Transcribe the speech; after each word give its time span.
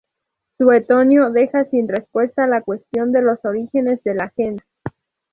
Suetonio 0.57 1.29
deja 1.29 1.65
sin 1.65 1.87
respuesta 1.87 2.47
la 2.47 2.63
cuestión 2.63 3.11
de 3.11 3.21
los 3.21 3.37
orígenes 3.45 4.03
de 4.03 4.15
la 4.15 4.33
"gens". 4.35 4.63